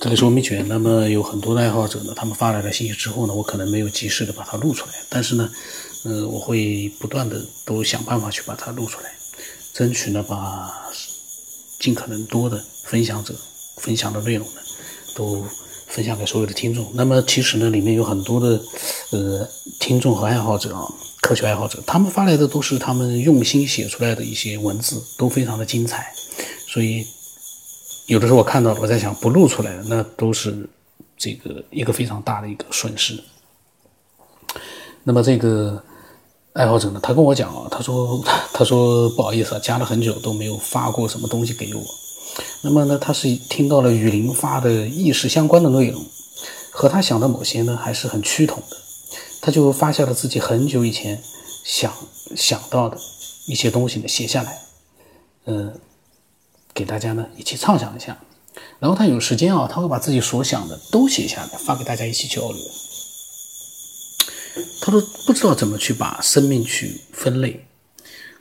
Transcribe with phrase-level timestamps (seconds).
[0.00, 0.66] 这里是文明卷。
[0.68, 5.50] 那么有很多的爱好者呢，他们发来的信息之后呢，我可能没有及时的把它录出来，但是呢，
[6.04, 9.10] 呃，我会不断的都想办法去把它录出来，
[9.72, 10.70] 争取呢把
[11.78, 13.34] 尽可能多的分享者
[13.78, 14.60] 分享的内容呢，
[15.14, 15.44] 都
[15.86, 16.90] 分享给所有的听众。
[16.94, 18.60] 那么其实呢，里面有很多的
[19.10, 20.86] 呃听众和爱好者啊，
[21.20, 26.12] 科学爱好者，他们发来的都是他们用心写出来的一些文字，都非常的精彩，
[26.68, 27.06] 所以。
[28.06, 30.68] 有的时候我看到，我在想不录出来，那都是
[31.16, 33.20] 这个一个非常大的一个损失。
[35.02, 35.82] 那么这个
[36.52, 38.22] 爱好者呢，他跟我讲啊，他说
[38.54, 41.82] 他说不好意思啊，加了很久都没有发过什么东西给我。
[42.62, 46.00] 那么呢，他是听到了雨林发的意识相关的内容，
[46.70, 48.76] 和他想的某些呢还是很趋同的，
[49.40, 51.20] 他就发下了自己很久以前
[51.64, 51.92] 想
[52.36, 52.96] 想到的
[53.46, 54.62] 一些东西呢，写下来，
[55.46, 55.80] 嗯。
[56.76, 58.18] 给大家呢一起畅想一下，
[58.78, 62.58] 然后他有时间啊，他会把自己所想的都写下来，发给大家一起交流。
[64.82, 67.64] 他说不知道怎么去把生命去分类。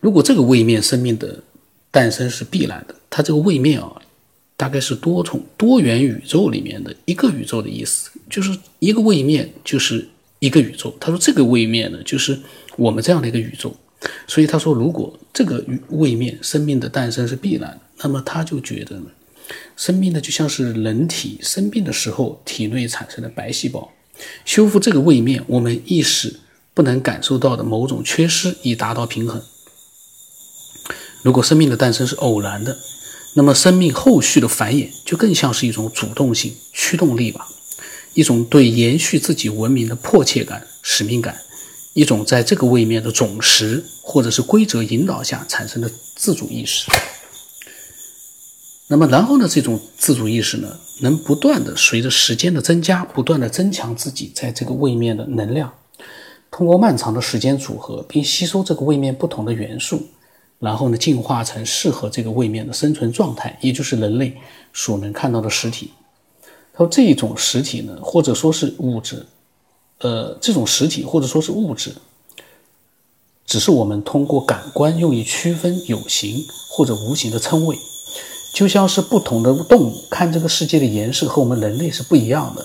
[0.00, 1.44] 如果这个位面生命的
[1.92, 4.02] 诞生是必然的，它这个位面啊，
[4.56, 10.08] 大概是多重多元宇宙里面的一个宇宙的意思，就是一个位面就是
[10.40, 10.92] 一个宇宙。
[10.98, 12.36] 他说这个位面呢，就是
[12.76, 13.72] 我们这样的一个宇宙。
[14.26, 17.80] 所以他说，如果这个位面生命的诞生是必然的。
[17.98, 19.06] 那么他就觉得呢，
[19.76, 23.90] 生命呢就像是人体生病的时候体内产生的白细胞，
[24.44, 26.40] 修复这个位面我们意识
[26.74, 29.42] 不能感受到的某种缺失，以达到平衡。
[31.22, 32.76] 如果生命的诞生是偶然的，
[33.36, 37.48] 那么生命后续的繁衍就更像是一种主动性驱动力吧，
[38.12, 41.36] 一种对延续自己文明的迫切感、使命感，
[41.94, 46.86] 一种在这个位面的总时或者是规则引导下产生的自主意识。
[48.86, 49.48] 那么，然后呢？
[49.48, 55.72] 这种自主意识呢，能不断的随着时间的增加，不断的增强自己在这个位面的能量，
[56.50, 60.06] 通过漫长的时间组合，并吸收这个位面不同的元素，
[60.58, 64.36] 然后呢，进化成适合这个位面的生存状态，也就是人类
[64.74, 65.90] 所能看到的实体。
[66.74, 69.24] 他说，这种实体呢，或者说是物质，
[70.00, 71.94] 呃，这种实体或者说是物质，
[73.46, 77.78] 只是我们通过感官用以区分有形或者无形的称谓。
[78.54, 82.64] 就像是不同的动物看这个世界的颜色和我们人类是不一样的，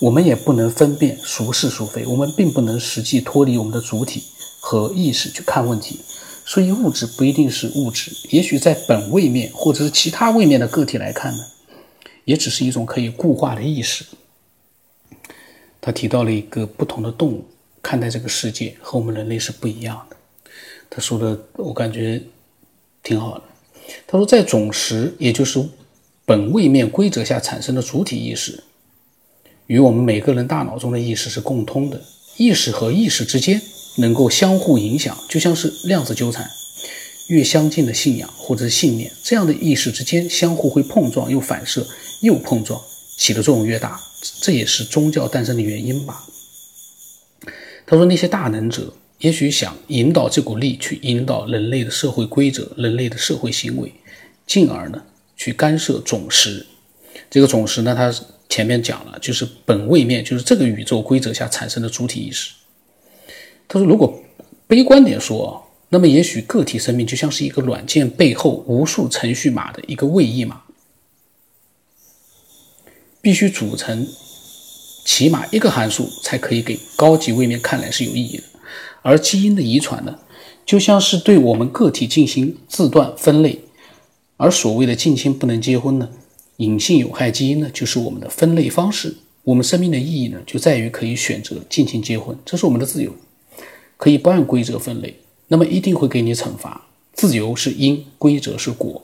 [0.00, 4.24] 我们也不能分辨孰是孰非，我们并不能实际脱离我们的主体
[4.58, 6.00] 和意识去看问题，
[6.44, 11.44] 所以物质不一定是物质，也许在本位面或者是其他位面的个体来看呢，
[12.24, 14.04] 也只是一种可以固化的意识。
[15.80, 17.44] 他提到了一个不同的动物
[17.80, 20.16] 看待这个世界和我们人类是不一样的，
[20.90, 22.20] 他说的我感觉
[23.04, 23.44] 挺好的。
[24.06, 25.64] 他说，在总时，也就是
[26.24, 28.62] 本位面规则下产生的主体意识，
[29.66, 32.00] 与我们每个人大脑中的意识是共通的。
[32.36, 33.60] 意识和意识之间
[33.98, 36.50] 能够相互影响，就像是量子纠缠。
[37.28, 41.86] 越相近的信仰或者是信念，这样的意识之间相互会碰撞，又反射，
[42.22, 42.80] 又碰撞，
[43.18, 44.00] 起的作用越大。
[44.40, 46.26] 这也是宗教诞生的原因吧。
[47.86, 48.92] 他说，那些大能者。
[49.20, 53.92] 也许想引导这股力去引导人类的社会规则、人类的社会行为，
[54.46, 55.02] 进而呢
[55.36, 56.66] 去干涉总时。
[57.30, 58.12] 这个总时呢，它
[58.48, 62.52] 前面讲了，就是本位面，就是这个宇宙规则下产生的主体意识。
[63.68, 64.22] 他说，如果
[64.66, 70.62] 悲观点说，那么也许个体生命就像是一个软件背后无数程序码的一个位移码，
[73.20, 74.08] 必须组成
[75.04, 78.44] 起码一个函数才可以给高级位面看来是有意义的。
[79.02, 80.18] 而基因的遗传呢，
[80.66, 83.60] 就像是对我们个体进行自断分类，
[84.36, 86.10] 而所谓的近亲不能结婚呢，
[86.58, 89.16] 隐性有害基因呢，就是我们的分类方式。
[89.44, 93.14] 我们生命的意义呢，就在于可以选择近亲结婚，这是我们的自由，
[93.96, 95.16] 可以不按规则分类，
[95.48, 96.86] 那么一定会给你惩罚。
[97.14, 99.02] 自由是因，规则是果，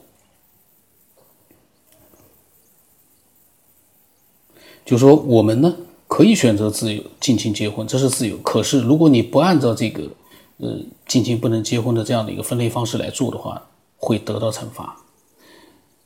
[4.84, 5.76] 就说我们呢。
[6.16, 8.38] 可以选择自由近亲结婚，这是自由。
[8.38, 10.10] 可是如果你不按照这个，
[10.56, 13.62] 呃，近亲不能结婚的这样的一个分类方式来做的话，
[13.98, 14.96] 会得到惩罚。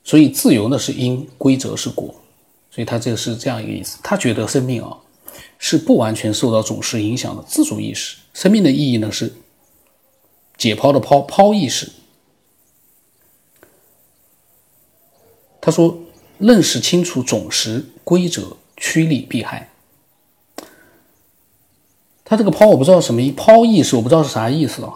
[0.03, 2.13] 所以自由呢是因，规则是果。
[2.73, 4.01] 所以他这个是这样一个意思。
[4.03, 4.99] 他觉得生命啊
[5.59, 8.17] 是不完全受到总是影响的自主意识。
[8.35, 9.33] 生命的意义呢是
[10.59, 11.89] 解剖的剖剖意识。
[15.61, 15.97] 他说，
[16.39, 19.69] 认识清楚总时规则，趋利避害。
[22.31, 24.93] 他这个抛我不知道什么意抛意识，我不知道是啥意思啊。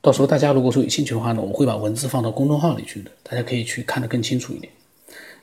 [0.00, 4.72] 到时候大家如果说有兴趣的话呢，我会把文字放到公众号里去的，大家可以去看得更清楚一点。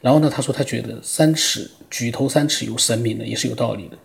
[0.01, 3.97] 然后呢，他说他觉得三尺举头三尺有神明呢，也是有道理的。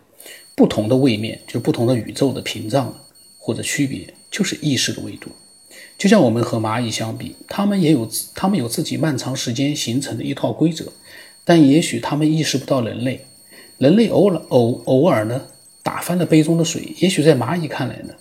[0.55, 2.95] 不同的位面，就是不同的宇宙的屏障
[3.39, 5.31] 或者区别，就是意识的维度。
[5.97, 10.93] 就像我们和蚂蚁相比，他们也有他们有自己漫长时间形成的一套规则，
[11.43, 13.25] 但也许他们意识不到人类。
[13.79, 15.47] 人类偶尔偶偶尔呢
[15.91, 18.15] 打翻了杯中的水，也许在蚂蚁看来呢，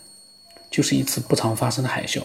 [0.71, 2.24] 就是一次不常发生的海啸。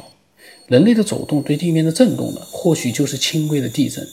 [0.68, 4.08] 人类的走动对地面的震动呢，或许就是轻微的地震，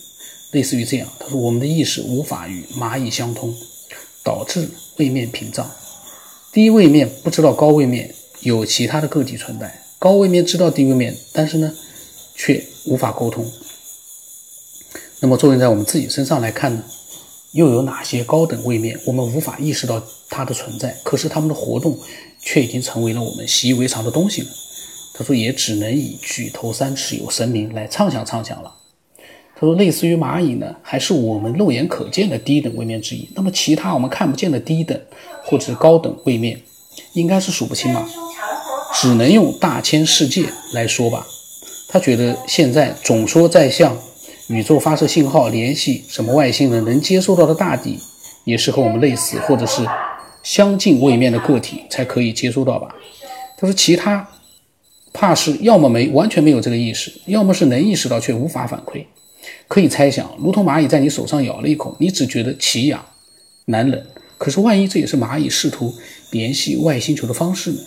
[0.51, 1.07] 类似于这样。
[1.21, 3.55] 他说，我们的意识无法与蚂蚁相通，
[4.25, 4.67] 导致
[4.97, 5.71] 位面屏障。
[6.51, 11.73] 低位面不知道高位面有其他的个体存在，高位面知道低位面，但是呢，
[12.35, 13.49] 却无法沟通。
[15.21, 16.83] 那么，作用在我们自己身上来看呢，
[17.53, 21.97] 又有哪些高等位面我们无法意识到它的存在，可是它们的活动
[22.39, 24.47] 却已经成为了我们习以为常的东西呢？
[25.13, 28.73] 他说，也只能以举头三尺有神明来畅想畅想了。
[29.53, 33.27] 他说，类似于蚂蚁呢，还是我们肉眼可见的低等位面之一。
[33.35, 34.99] 那么，其他我们看不见的低等
[35.43, 36.59] 或者是高等位面，
[37.13, 38.07] 应该是数不清吧？
[38.95, 41.27] 只能用大千世界来说吧。
[41.89, 43.97] 他觉得现在总说在向
[44.51, 47.97] 宇宙发射信号联系什么外星人能接收到的大地，
[48.43, 49.81] 也是和我们类似或者是
[50.43, 52.93] 相近位面的个体才可以接收到吧。
[53.57, 54.27] 他说，其他。
[55.13, 59.03] 怕是要么没完全没有这个意识，要么是能意识到却无法反馈。
[59.67, 63.03] 可以猜想，如同蚂蚁在你手上咬了一口，你只觉得奇痒、
[63.65, 64.07] 难忍。
[64.37, 65.93] 可是万一这也是蚂蚁试图
[66.31, 67.79] 联系外星球的方式呢？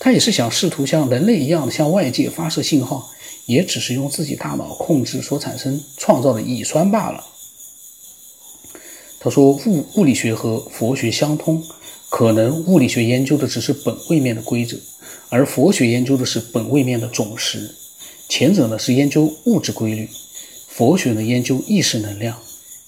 [0.00, 3.08] 它也是想试图像人类一样向外界发射信号，
[3.48, 7.24] 也只是用自己大脑控制所产生创造的乙酸罢了。
[9.18, 11.64] 他说，物物理学和佛学相通，
[12.10, 14.76] 可能物理学研究的只是本位面的规则。
[15.30, 17.74] 而佛学研究的是本位面的总实，
[18.28, 20.06] 前者呢是研究物质规律，
[20.68, 22.38] 佛学呢研究意识能量。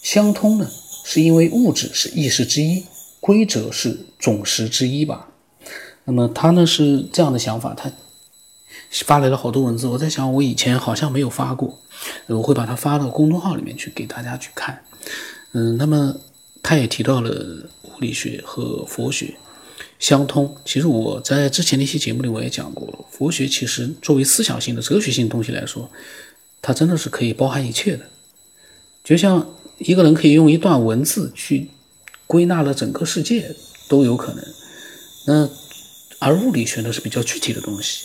[0.02, 0.70] 相通呢，
[1.04, 2.84] 是因为物质是意识之一，
[3.18, 5.30] 规则是总实之一吧。
[6.04, 7.90] 那么他呢是这样的想法，他
[8.90, 9.86] 发来了好多文字。
[9.86, 11.78] 我在想，我以前好像没有发过，
[12.26, 14.82] 我会把它发到公众号里面去给大家去看。
[15.52, 16.16] 嗯，那么
[16.62, 17.30] 他也提到了
[17.82, 19.34] 物理学和佛学。
[19.98, 25.90] 相通，其实我在之前的一期节目里我也讲过，佛学其实作为思想性的、哲学性的东西来说，
[26.62, 28.06] 它真的是可以包含一切的。
[29.04, 31.68] 就像一个人可以用一段文字去
[32.26, 33.54] 归纳了整个世界
[33.88, 34.44] 都有可能。
[35.26, 35.50] 那
[36.18, 38.04] 而物理学呢是比较具体的东西，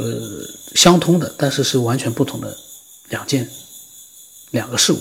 [0.00, 2.56] 呃，相通的，但是是完全不同的
[3.10, 3.46] 两件、
[4.50, 4.98] 两个事物。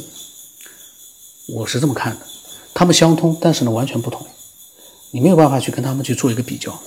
[1.47, 2.25] 我是这么看的，
[2.73, 4.27] 它们相通，但是呢完全不同。
[5.11, 6.77] 你没有办法去跟他们去做一个比较，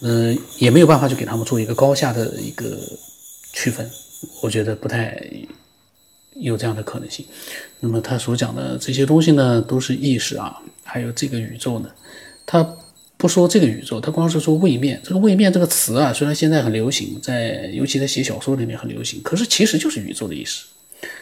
[0.00, 2.78] 嗯，也没有办法去给他们做一个高下的一个
[3.52, 3.90] 区分，
[4.40, 5.20] 我觉得不太
[6.36, 7.26] 有这样的可能性。
[7.80, 11.90] 那么他所讲的这些东西呢，都是意识啊，还有这个宇宙呢，
[12.46, 12.62] 他
[13.16, 15.00] 不说这个宇宙，他光是说位面。
[15.02, 20.64] 这个位面这个词啊，虽然现在很流行，在尤其在写小说里面很流行，可是其实就是宇宙的意思。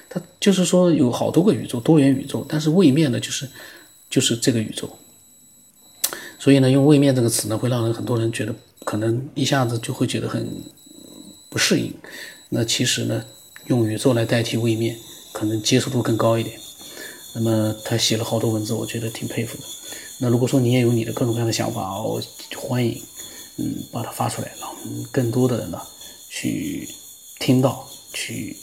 [0.08, 3.48] 它就是说有好多个宇宙，多元宇宙，但是位面呢，就是
[4.10, 4.88] 就是这个宇宙。
[6.38, 8.54] 所以呢，用位面这个词呢，会让人很多人觉得
[8.84, 10.46] 可能一下子就会觉得很
[11.48, 11.92] 不适应。
[12.48, 13.24] 那其实呢，
[13.66, 14.96] 用宇宙来代替位面，
[15.32, 16.56] 可能接受度更高一点。
[17.34, 19.64] 那么他写了好多文字，我觉得挺佩服的。
[20.22, 22.22] 那如果说你也有你的各种各样的想法，我
[22.56, 23.02] 欢迎，
[23.56, 24.70] 嗯，把它发出来，让
[25.10, 25.82] 更多的人呢
[26.30, 26.88] 去
[27.40, 28.56] 听到、去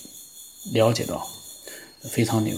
[0.71, 1.29] 了解到，
[2.03, 2.57] 非常牛。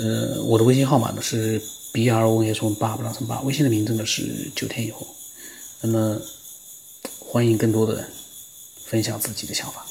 [0.00, 1.62] 呃，我的微信号码呢是。
[1.94, 5.06] B R O S 八不当成八，微信的名字呢是九天以后。
[5.80, 6.20] 那么
[7.20, 8.04] 欢迎更多的人
[8.84, 9.86] 分享自己的想法。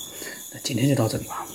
[0.52, 1.48] 那今天就到这里吧。